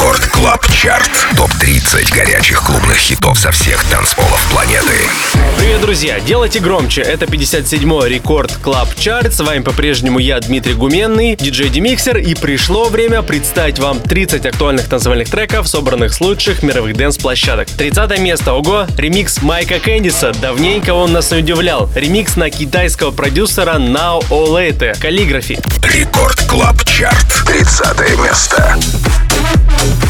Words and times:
Record 0.00 0.26
Club 0.28 0.66
Chart. 0.72 1.10
Топ-30 1.36 2.14
горячих 2.14 2.62
клубных 2.62 2.96
хитов 2.96 3.38
со 3.38 3.52
всех 3.52 3.84
танцполов 3.84 4.42
планеты. 4.50 4.94
Привет, 5.58 5.82
друзья! 5.82 6.18
Делайте 6.20 6.58
громче. 6.58 7.02
Это 7.02 7.26
57-й 7.26 8.08
Record 8.08 8.50
Club 8.62 8.94
Chart. 8.94 9.34
С 9.34 9.40
вами 9.40 9.60
по-прежнему 9.60 10.18
я, 10.18 10.40
Дмитрий 10.40 10.72
Гуменный, 10.72 11.36
диджей 11.36 11.68
Demixer. 11.68 12.16
И 12.16 12.34
пришло 12.34 12.88
время 12.88 13.20
представить 13.20 13.78
вам 13.78 14.00
30 14.00 14.46
актуальных 14.46 14.88
танцевальных 14.88 15.28
треков, 15.28 15.68
собранных 15.68 16.14
с 16.14 16.20
лучших 16.22 16.62
мировых 16.62 16.96
дэнс-площадок. 16.96 17.68
30 17.68 18.20
место. 18.20 18.54
Ого! 18.54 18.86
Ремикс 18.96 19.42
Майка 19.42 19.78
Кэндиса. 19.80 20.32
Давненько 20.40 20.94
он 20.94 21.12
нас 21.12 21.30
не 21.30 21.40
удивлял. 21.40 21.90
Ремикс 21.94 22.36
на 22.36 22.48
китайского 22.48 23.10
продюсера 23.10 23.74
Now 23.74 24.26
or 24.30 24.48
Later. 24.48 24.98
Calligraphy. 24.98 25.60
Record 25.82 26.40
Club 26.48 26.86
Chart. 26.86 27.44
30 27.44 28.16
место. 28.24 28.78
Thank 29.42 30.04
you. 30.04 30.09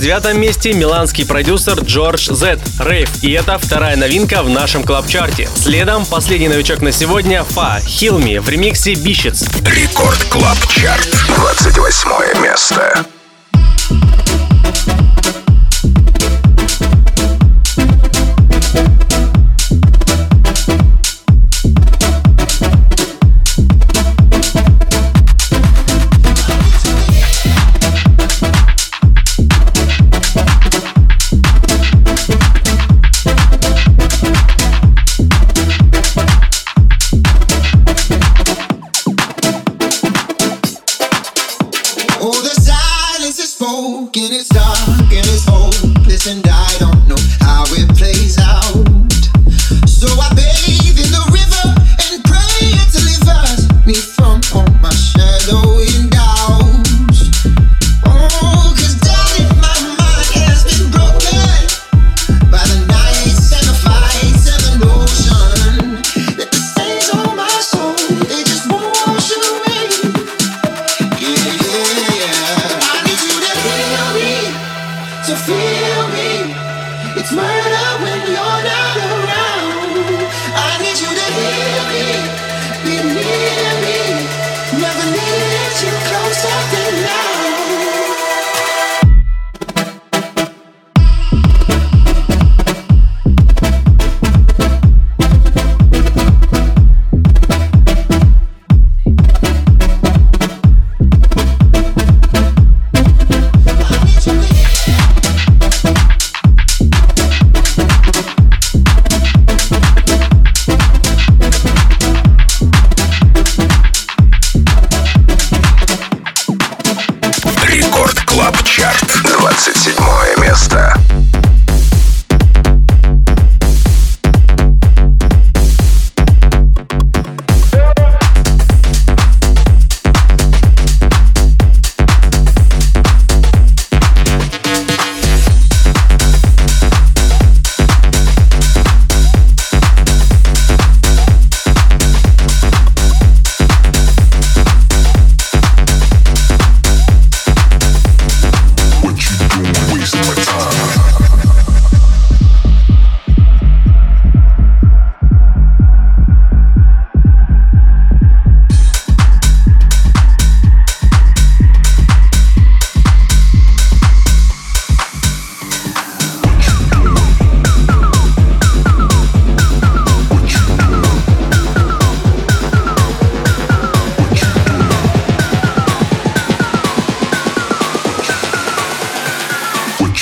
Девятом 0.00 0.40
месте 0.40 0.72
миланский 0.72 1.26
продюсер 1.26 1.80
Джордж 1.80 2.32
Зет 2.32 2.60
Рейв. 2.78 3.10
И 3.22 3.32
это 3.32 3.58
вторая 3.58 3.96
новинка 3.96 4.42
в 4.42 4.48
нашем 4.48 4.84
клаб-чарте. 4.84 5.48
Следом 5.56 6.06
последний 6.06 6.48
новичок 6.48 6.82
на 6.82 6.92
сегодня 6.92 7.42
Фа 7.42 7.80
Хилми 7.80 8.38
в 8.38 8.48
ремиксе 8.48 8.94
Бищец. 8.94 9.44
Рекорд 9.64 10.22
Клаб 10.24 10.58
Чарт. 10.68 11.08
28 11.36 12.42
место. 12.42 13.04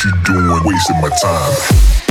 you 0.07 0.13
doing 0.23 0.65
wasting 0.65 1.01
my 1.01 1.09
time? 1.21 2.06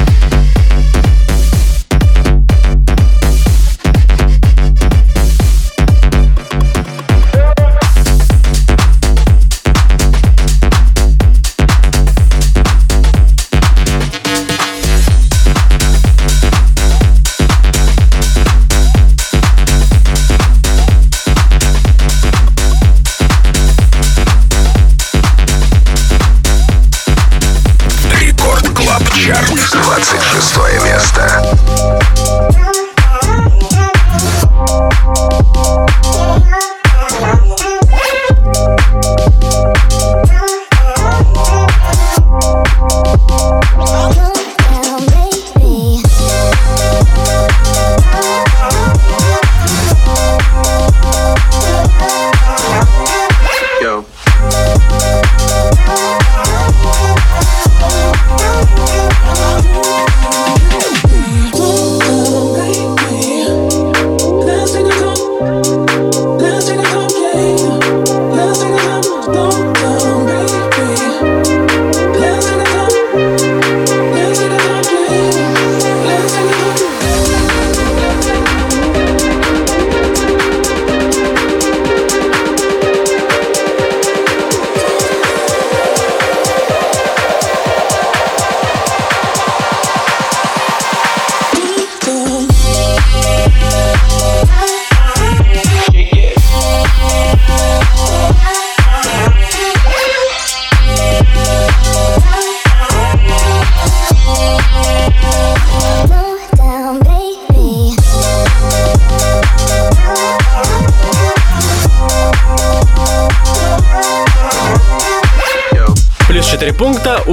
26 29.95 30.83
место. 30.83 32.14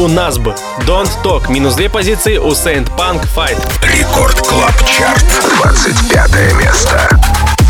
у 0.03 0.09
нас 0.09 0.37
бы. 0.39 0.55
Don't 0.81 1.09
Talk. 1.23 1.51
Минус 1.51 1.75
две 1.75 1.89
позиции 1.89 2.37
у 2.37 2.51
Saint 2.51 2.91
Punk 2.97 3.25
Fight. 3.37 3.57
Record 3.83 4.41
Club 4.41 4.75
Chart. 4.85 5.25
25 5.57 6.55
место. 6.55 7.62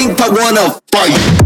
frente 0.00 0.22
agora 0.22 0.52
não, 0.52 0.70
pra 0.90 1.00
frente. 1.04 1.39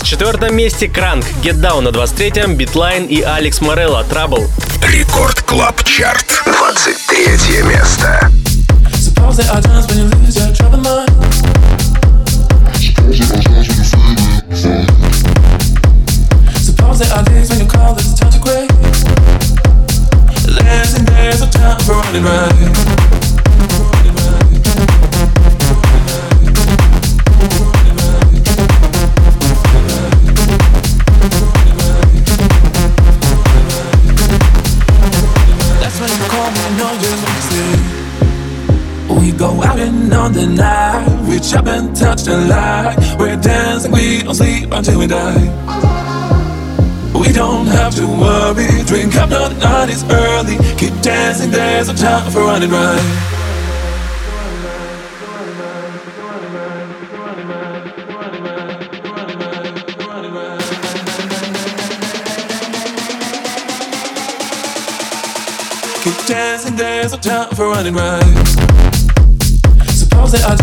24 0.00 0.50
месте 0.50 0.88
Кранк, 0.88 1.24
Get 1.42 1.60
Down 1.60 1.82
на 1.82 1.88
23-м, 1.88 2.54
Битлайн 2.54 3.04
и 3.04 3.20
Алекс 3.20 3.60
Морелло, 3.60 4.02
Trouble. 4.10 4.48
Рекорд 4.82 5.42
Клаб 5.42 5.84
Чарт, 5.84 6.24
23 6.46 7.62
место. 7.64 8.30
Suppose 8.94 9.36
there 9.36 9.50
are 9.52 9.60
times 9.60 9.86
when 9.88 9.98
you 9.98 10.04
lose 10.04 10.36
your 10.36 10.52
troubled 10.54 10.82
mind. 10.82 11.10
Suppose 16.56 16.98
there 17.00 17.12
are 17.12 17.24
days 17.24 17.50
when 17.50 17.60
you 17.60 17.66
call 17.66 17.94
this 17.94 18.14
time 18.18 18.30
to 18.32 18.38
quit. 18.40 18.68
There's 20.46 20.94
and 20.94 21.06
there's 21.08 21.42
a 21.42 21.50
time 21.50 21.78
for 21.80 21.92
running 21.92 22.24
right. 22.24 22.59
Touch 42.00 42.22
the 42.22 42.36
light. 42.36 42.96
We're 43.18 43.36
dancing, 43.36 43.92
we 43.92 44.22
don't 44.22 44.34
sleep 44.34 44.72
until 44.72 44.98
we 44.98 45.06
die. 45.06 45.44
We 47.12 47.28
don't 47.32 47.66
have 47.66 47.94
to 47.96 48.06
worry. 48.06 48.68
Drink 48.86 49.14
up, 49.16 49.28
no, 49.28 49.50
the 49.50 49.58
night 49.58 49.90
is 49.90 50.02
early. 50.10 50.56
Keep 50.78 51.02
dancing, 51.02 51.50
there's 51.50 51.88
no 51.88 51.94
time 51.94 52.32
for 52.32 52.40
running 52.40 52.70
right. 52.70 53.36
Keep 66.02 66.26
dancing, 66.26 66.76
there's 66.76 67.12
no 67.12 67.18
time 67.18 67.54
for 67.54 67.68
running 67.68 67.94
right. 67.94 68.70
Suppose 69.90 70.32
there 70.32 70.46
are 70.46 70.56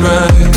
right. 0.00 0.53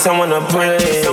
someone 0.00 0.30
to 0.30 0.40
pray. 0.48 1.09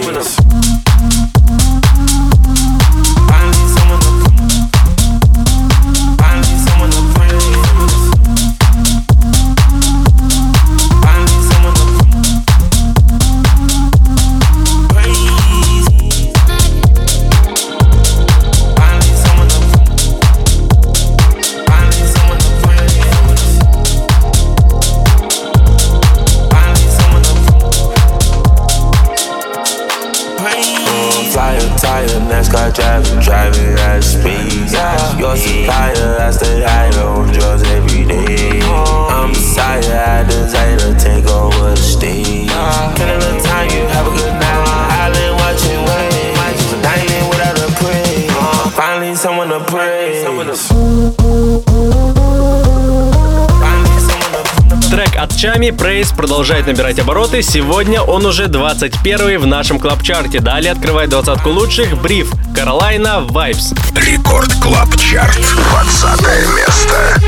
новостями 55.57 55.71
Praise 55.71 56.11
продолжает 56.11 56.67
набирать 56.67 56.99
обороты. 56.99 57.41
Сегодня 57.41 58.01
он 58.01 58.25
уже 58.25 58.47
21 58.47 59.39
в 59.39 59.47
нашем 59.47 59.79
клабчарте. 59.79 60.39
Далее 60.39 60.71
открывает 60.71 61.09
двадцатку 61.09 61.49
лучших 61.49 61.99
Breathe 62.01 62.31
Carolina, 62.55 63.21
Vibes. 63.21 63.73
Record 63.95 64.53
Club 64.61 64.92
Chart. 64.92 65.39
20 65.39 66.21
место. 66.55 67.21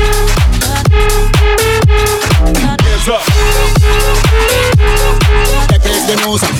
Hands 6.20 6.59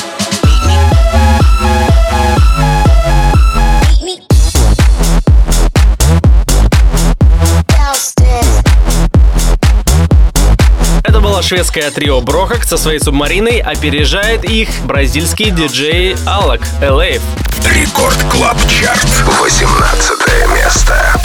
шведское 11.41 11.91
трио 11.91 12.19
Brohug 12.21 12.63
со 12.63 12.77
своей 12.77 12.99
субмариной, 12.99 13.59
опережает 13.59 14.43
их 14.43 14.69
бразильский 14.85 15.51
диджей 15.51 16.15
Alok 16.25 16.61
Alive. 16.81 17.21
Record 17.65 18.17
Club 18.31 18.57
Chart, 18.67 19.07
18 19.39 20.11
место. 20.55 21.20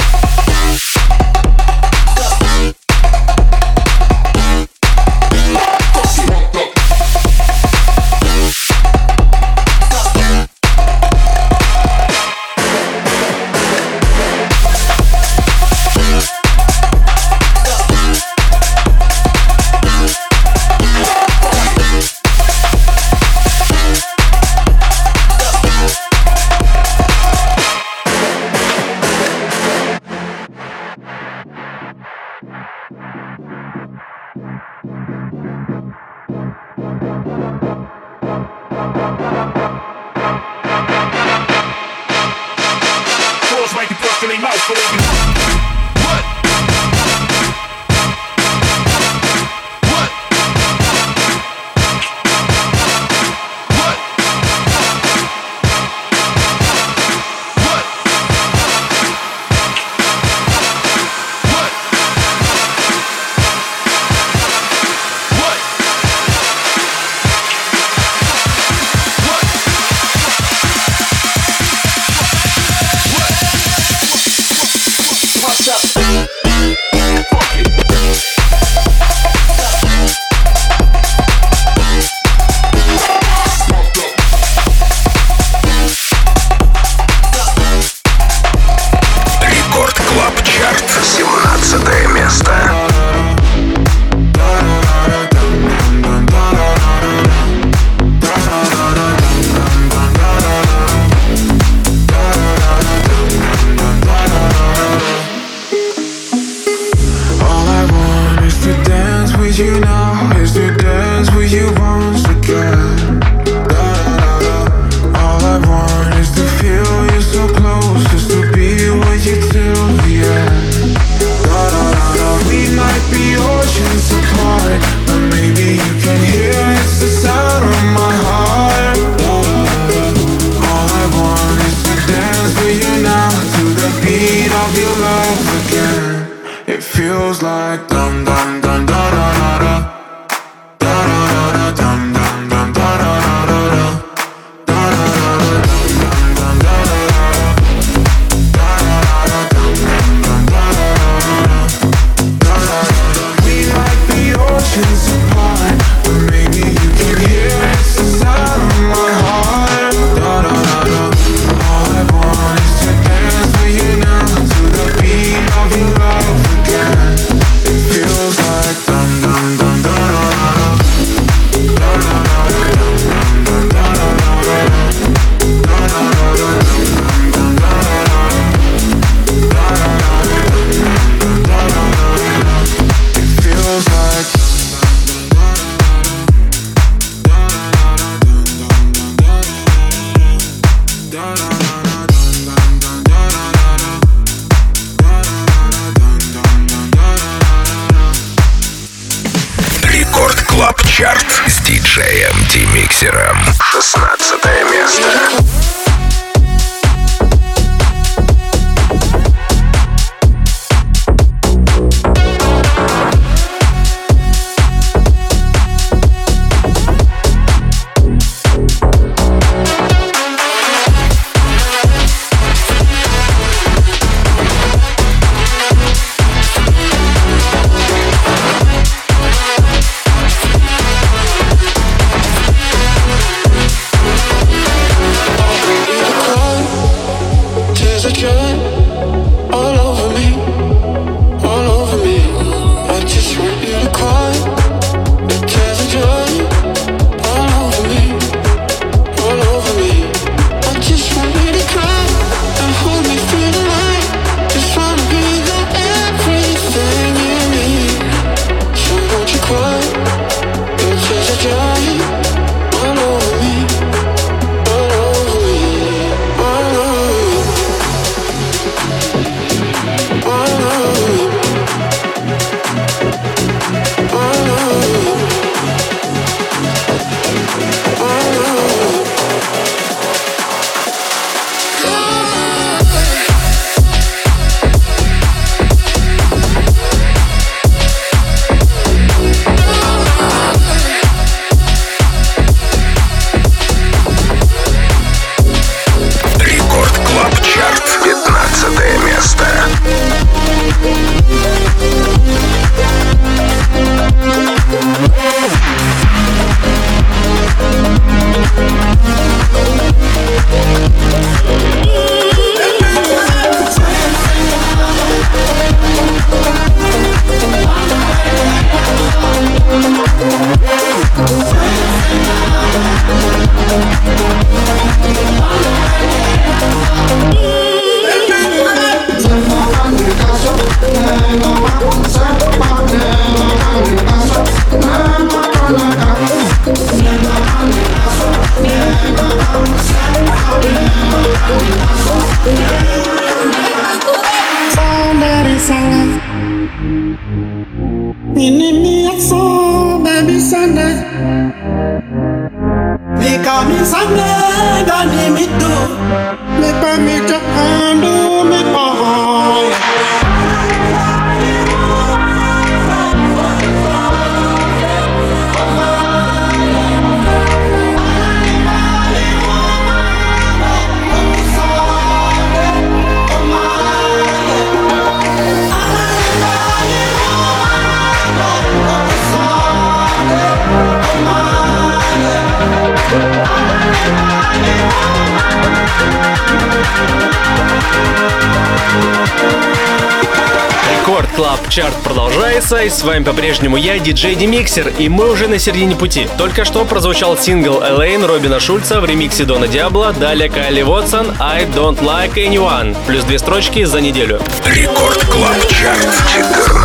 С 392.97 393.03
вами 393.03 393.25
по-прежнему 393.25 393.77
я, 393.77 393.99
диджей 393.99 394.35
Demixer, 394.35 394.91
и 394.99 395.11
мы 395.11 395.31
уже 395.31 395.49
на 395.49 395.59
середине 395.59 395.95
пути. 395.95 396.27
Только 396.39 396.65
что 396.65 396.87
прозвучал 396.87 397.37
сингл 397.37 397.83
Alane 397.83 398.25
Робина 398.25 398.59
Шульца 398.59 399.03
в 399.03 399.05
ремиксе 399.05 399.45
Дона 399.45 399.69
Диабло, 399.69 400.15
далее 400.15 400.49
Kyle 400.49 400.81
Watson, 400.81 401.35
I 401.39 401.67
Don't 401.67 402.01
Like 402.01 402.37
Anyone, 402.37 402.97
плюс 403.07 403.25
две 403.25 403.39
строчки 403.39 403.85
за 403.85 404.01
неделю. 404.01 404.41
Record 404.65 405.23
Club 405.27 405.61
Chart 405.69 406.09
14. 406.33 406.76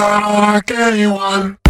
not 0.00 0.54
like 0.54 0.70
anyone. 0.70 1.69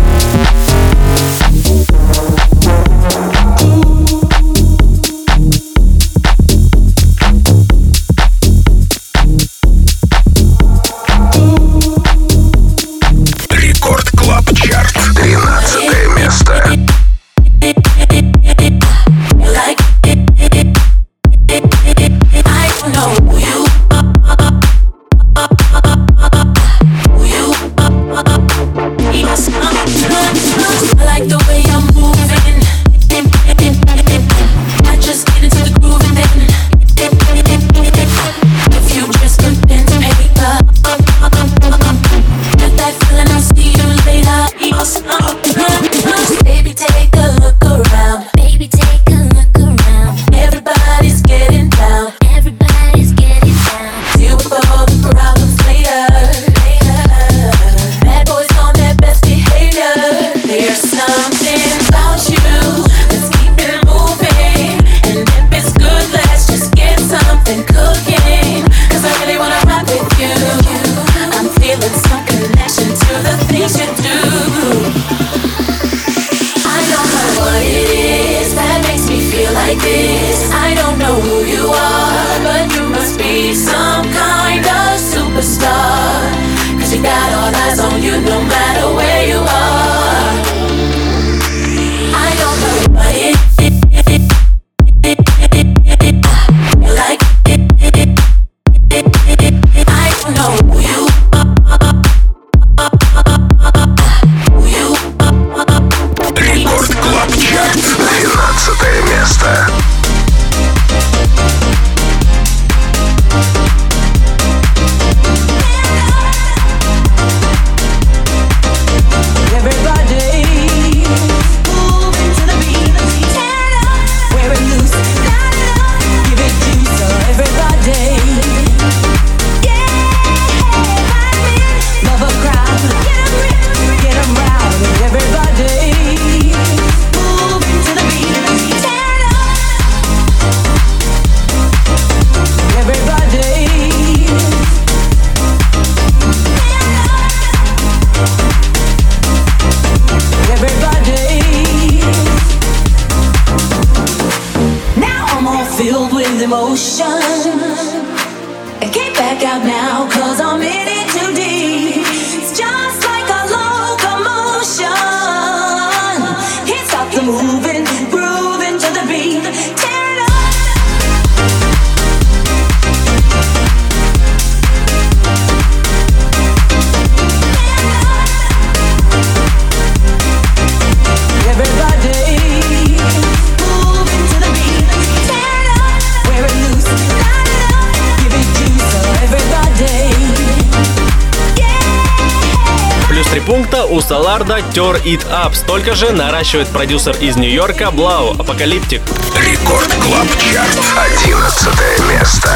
Саларда 194.01 194.61
Tear 194.73 194.97
It 195.05 195.25
Up. 195.31 195.55
Столько 195.55 195.95
же 195.95 196.11
наращивает 196.11 196.67
продюсер 196.67 197.15
из 197.21 197.37
Нью-Йорка 197.37 197.93
3LAU 197.93 198.33
Apocalyptic. 198.33 199.03
Record 199.37 199.87
Club 200.03 200.27
Chart. 200.41 200.79
Одиннадцатое 200.99 201.97
место. 202.09 202.51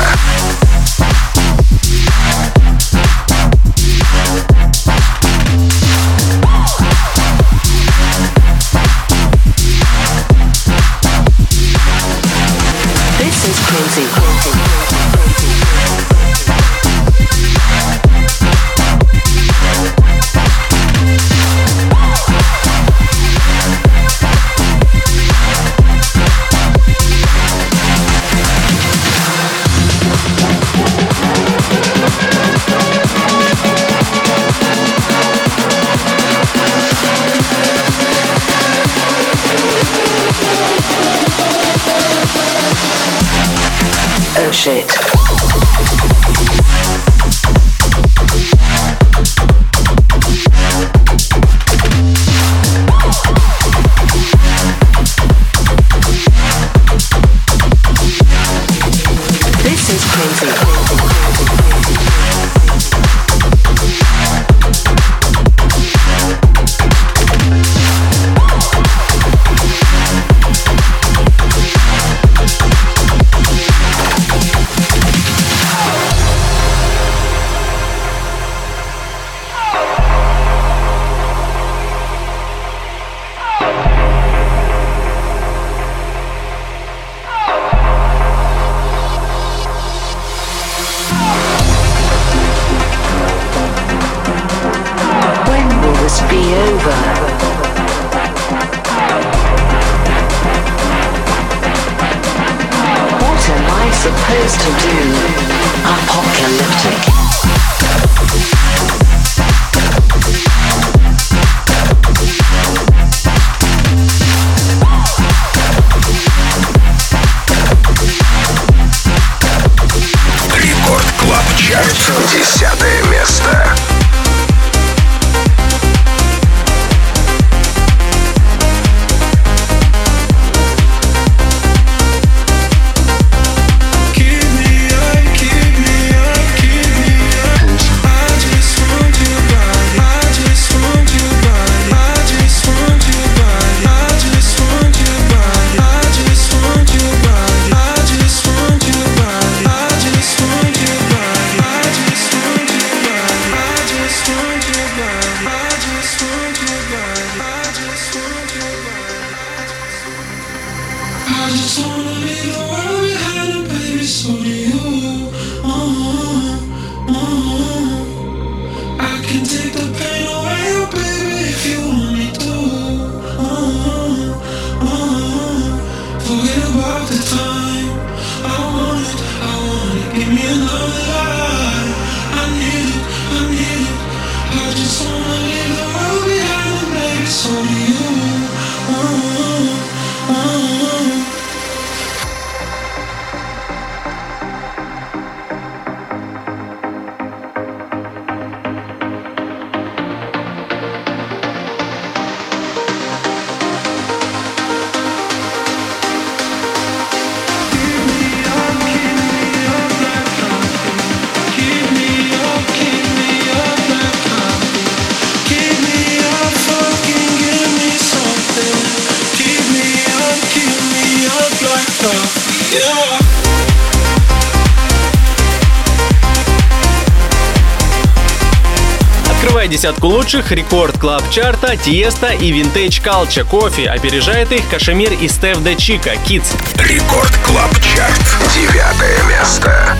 десятку 229.85 230.07
лучших 230.07 230.51
Record 230.51 230.97
Club 230.97 231.23
Chart 231.31 231.77
а 231.77 231.84
Tiësto 231.84 232.29
и 232.29 232.53
Vintage 232.53 233.03
Culture 233.03 233.45
Coffee. 233.45 233.91
Опережает 233.91 234.51
их 234.51 234.67
KSHMR 234.71 235.13
и 235.13 235.29
Stefy 235.29 235.63
De 235.63 235.77
Cicco 235.77 236.15
Kids. 236.27 236.47
Record 236.79 237.37
Club 237.45 237.71
Chart. 237.83 238.23
Девятое 238.55 239.23
место. 239.25 239.95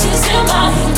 Voices 0.00 0.28
in 0.28 0.46
my. 0.46 0.89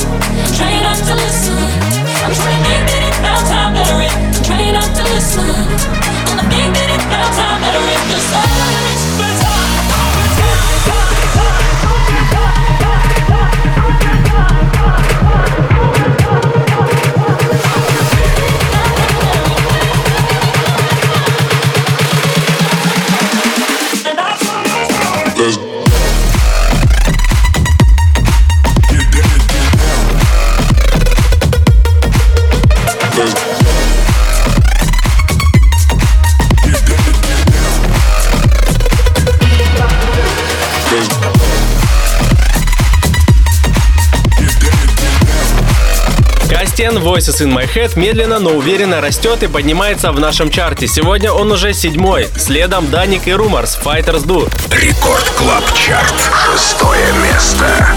Кастен 46.83 46.99
Voices 46.99 47.41
in 47.41 47.53
My 47.53 47.65
Head 47.73 47.97
медленно, 47.97 48.41
но 48.41 48.51
уверенно 48.51 49.01
растет 49.01 49.45
и 49.45 49.47
поднимается 49.47 50.11
в 50.11 50.19
нашем 50.19 50.51
чарте. 50.51 50.89
Сегодня 50.89 51.31
он 51.31 51.53
уже 51.53 51.75
седьмой. 51.75 52.27
Следом 52.37 52.91
Даник 52.91 53.29
и 53.29 53.33
Руморс 53.33 53.79
Fighters 53.81 54.27
Do. 54.27 54.51
Рекорд 54.75 55.25
Клаб 55.37 55.63
Чарт. 55.75 56.15
Шестое 56.51 57.07
место. 57.23 57.95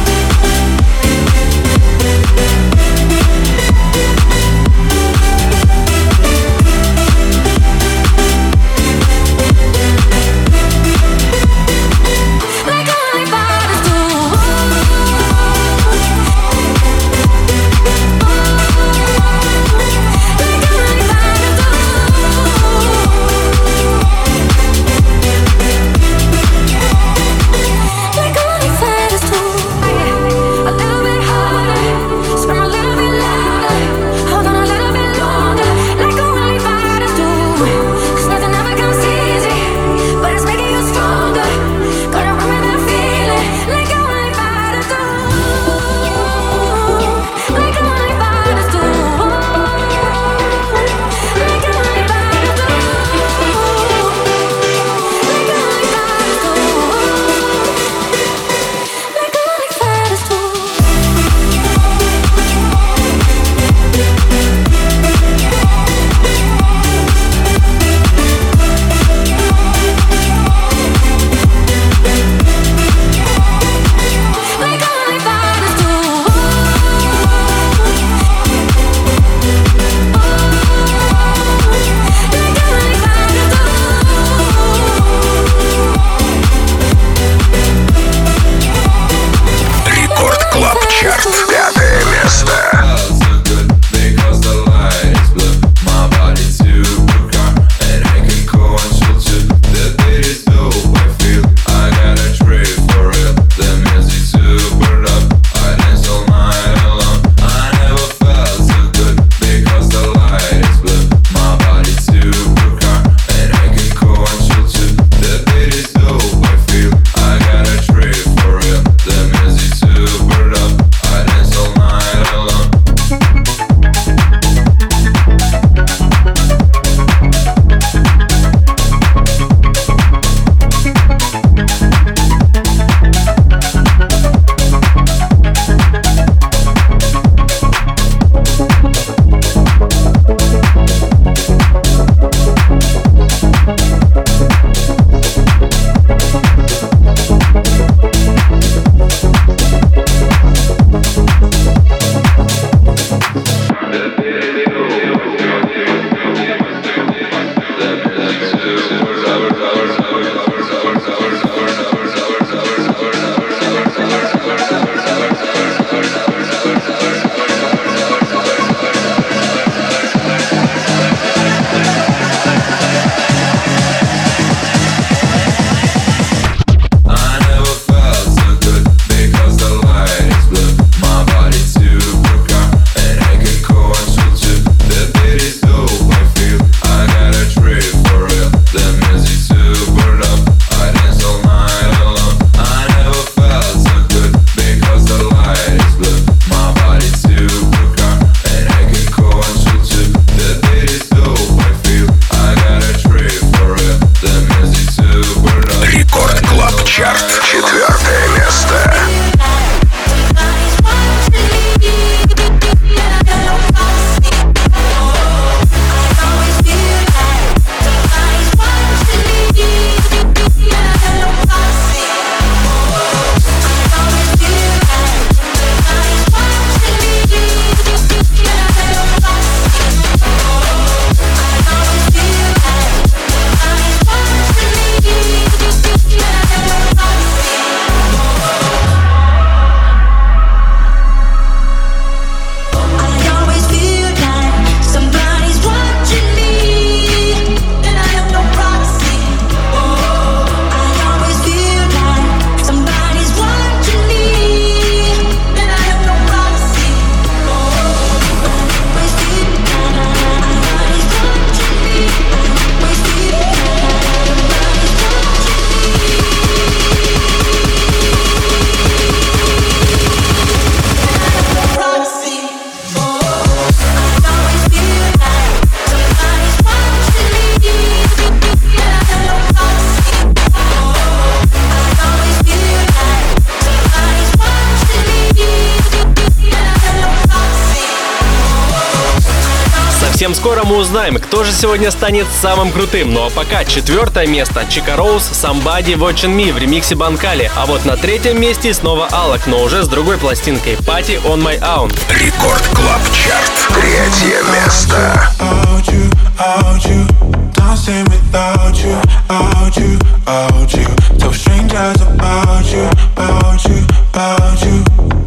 Сегодня 291.66 291.90
станет 291.90 292.28
самым 292.32 292.72
крутым. 292.72 293.12
Ну 293.12 293.26
а 293.26 293.32
пока 293.32 293.66
четвертое 293.66 294.28
место 294.28 294.68
Chico 294.70 294.96
Rose 294.96 295.24
Somebody 295.32 295.96
Watching 295.96 296.38
Me 296.38 296.54
в 296.54 296.60
ремиксе 296.60 296.94
Банкали. 296.94 297.50
А 297.56 297.66
вот 297.66 297.86
на 297.86 297.98
третьем 297.98 298.40
месте 298.40 298.72
снова 298.72 299.08
Alok, 299.12 299.48
но 299.48 299.64
уже 299.64 299.84
с 299.84 299.88
другой 299.88 300.20
пластинкой 300.20 300.74
Party 300.74 301.20
on 301.24 301.42
My 301.42 301.60
Own. 301.62 301.92
Record 302.20 302.62
Club 302.68 303.02
Chart. 303.12 303.52
Третье 303.70 304.44
место. 304.54 305.28
Out 305.40 305.88
you, 305.88 306.08
out 306.38 306.86
you, 306.86 307.08
dancing 307.56 308.06
without 308.12 308.78
you, 308.78 309.02
out 309.28 309.76
you, 309.76 310.00
out 310.28 310.72
you. 310.72 311.18
Tell 311.18 311.34
strangers 311.34 312.00
about 312.00 312.64
you, 312.72 312.88
about 313.16 313.66
you, 313.66 313.84
about 314.14 314.62
you. 314.62 314.84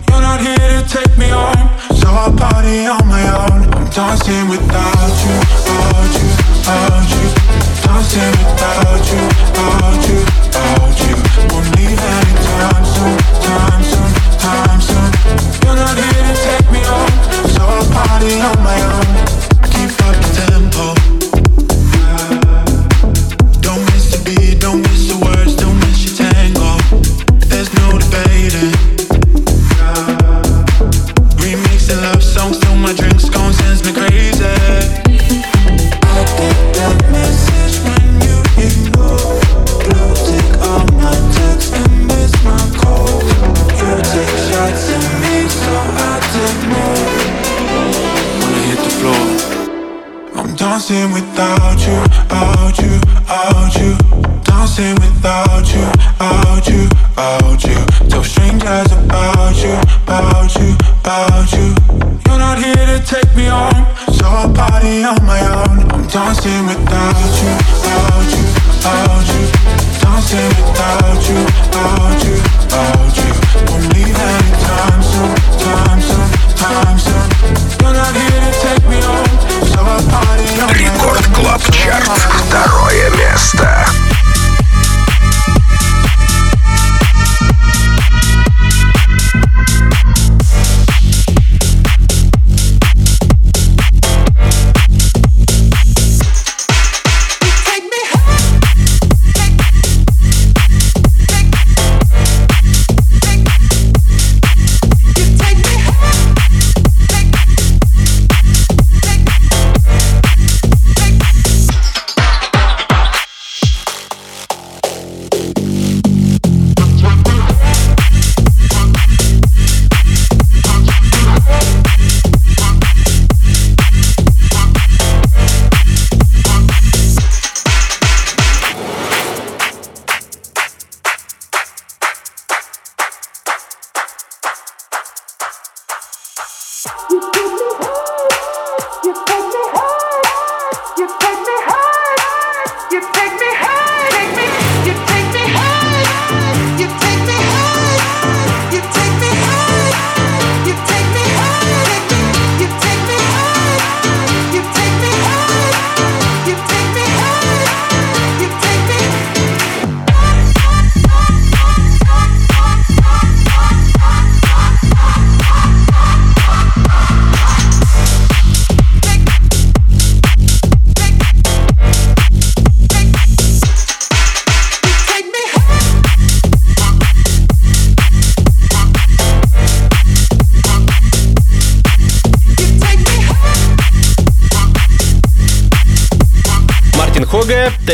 You're 0.09 0.23
not 0.23 0.41
here 0.41 0.57
to 0.57 0.89
take 0.89 1.19
me 1.19 1.31
home, 1.31 1.69
so 1.97 2.07
I 2.07 2.31
party 2.37 2.87
on 2.87 3.05
my 3.09 3.25
own. 3.29 3.75
I'm 3.75 3.91
dancing 3.91 4.49
without 4.49 4.68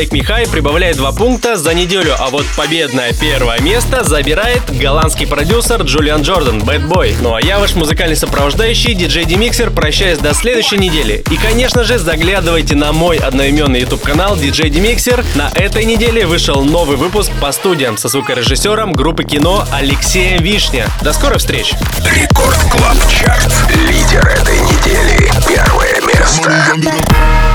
Take 0.05 0.11
Me 0.11 0.50
прибавляет 0.50 0.96
2 0.96 1.12
пункта 1.12 1.57
за 1.57 1.72
неделю, 1.72 2.14
а 2.18 2.28
вот 2.28 2.44
победное 2.57 3.14
первое 3.14 3.59
место 3.61 4.05
забирает 4.05 4.62
голландский 4.68 5.26
продюсер 5.26 5.82
Джулиан 5.82 6.22
Джордан, 6.22 6.61
Bad 6.61 6.86
Boy. 6.88 7.14
Ну 7.22 7.34
а 7.34 7.40
я 7.40 7.59
ваш 7.59 7.74
музыкальный 7.74 8.16
сопровождающий, 8.16 8.94
диджей 8.94 9.24
Demixer, 9.24 9.70
прощаюсь 9.70 10.18
до 10.18 10.34
следующей 10.34 10.76
недели. 10.76 11.24
И, 11.30 11.36
конечно 11.36 11.84
же, 11.84 11.98
заглядывайте 11.98 12.74
на 12.74 12.92
мой 12.92 13.16
одноименный 13.16 13.80
YouTube-канал 13.80 14.36
DJ 14.36 14.68
Demixer. 14.68 15.24
На 15.36 15.50
этой 15.55 15.84
неделе 15.84 16.26
вышел 16.26 16.62
новый 16.62 16.96
выпуск 16.96 17.30
по 17.40 17.50
студиям 17.52 17.96
со 17.96 18.09
звукорежиссером 18.09 18.92
группы 18.92 19.24
кино 19.24 19.66
Алексеем 19.72 20.42
Вишня. 20.42 20.86
До 21.02 21.12
скорых 21.12 21.38
встреч! 21.38 21.72
Record 22.05 22.59
Club 22.70 22.97
Chart. 23.11 23.53
Лидер 23.88 24.26
этой 24.26 24.59
недели. 24.61 25.32
Первое 25.48 26.00
место. 26.02 27.53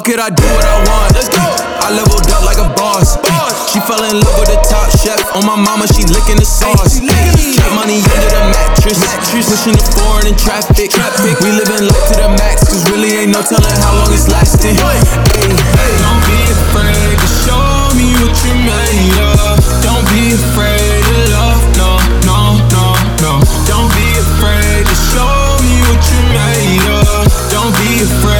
Fuck 0.00 0.16
it, 0.16 0.16
I 0.16 0.32
do 0.32 0.48
what 0.56 0.64
I 0.64 0.80
want. 0.88 1.12
Let's 1.12 1.28
go. 1.28 1.44
I 1.84 1.92
leveled 1.92 2.24
up 2.32 2.40
like 2.48 2.56
a 2.56 2.72
boss. 2.72 3.20
She 3.68 3.84
fell 3.84 4.00
in 4.00 4.16
love 4.16 4.32
with 4.40 4.48
the 4.48 4.56
top 4.64 4.88
chef. 4.96 5.20
On 5.36 5.44
my 5.44 5.60
mama, 5.60 5.84
she 5.92 6.08
licking 6.08 6.40
the 6.40 6.48
sauce. 6.48 7.04
Trap 7.04 7.68
money 7.76 8.00
under 8.00 8.32
the 8.32 8.48
mattress. 8.48 8.96
Pushing 9.28 9.76
the 9.76 9.84
foreign 9.92 10.32
in 10.32 10.36
traffic. 10.40 10.96
We 11.44 11.52
living 11.52 11.84
life 11.84 12.04
to 12.08 12.14
the 12.16 12.32
max, 12.40 12.64
cause 12.64 12.80
really 12.88 13.12
ain't 13.12 13.36
no 13.36 13.44
telling 13.44 13.76
how 13.84 13.92
long 14.00 14.08
it's 14.08 14.32
lasting. 14.32 14.72
Hey, 14.72 15.92
don't 16.00 16.22
be 16.24 16.40
afraid 16.48 17.20
to 17.20 17.28
show 17.44 17.92
me 17.92 18.16
what 18.24 18.32
you 18.40 18.56
made 18.56 19.20
of. 19.20 19.60
Don't 19.84 20.08
be 20.08 20.32
afraid 20.32 21.04
of 21.12 21.28
love, 21.36 21.60
no, 21.76 22.00
no, 22.24 22.56
no, 22.72 22.96
no. 23.20 23.32
Don't 23.68 23.92
be 23.92 24.08
afraid 24.16 24.80
to 24.80 24.96
show 25.12 25.60
me 25.60 25.84
what 25.92 26.00
you 26.08 26.20
made 26.32 26.88
of. 26.88 27.28
Don't 27.52 27.76
be 27.84 28.00
afraid 28.00 28.39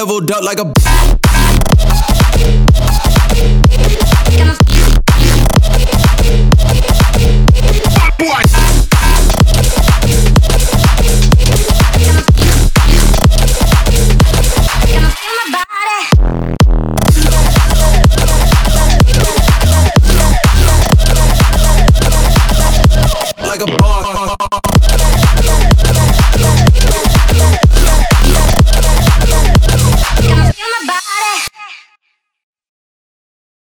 leveled 0.00 0.30
up 0.30 0.42
like 0.42 0.58
a 0.58 1.19